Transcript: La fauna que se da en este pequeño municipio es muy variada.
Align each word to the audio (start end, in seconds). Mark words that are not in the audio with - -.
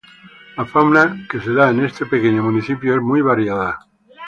La 0.57 0.63
fauna 0.69 1.03
que 1.33 1.39
se 1.39 1.53
da 1.53 1.69
en 1.69 1.85
este 1.85 2.07
pequeño 2.07 2.41
municipio 2.41 2.95
es 2.95 3.01
muy 3.03 3.21
variada. 3.21 3.77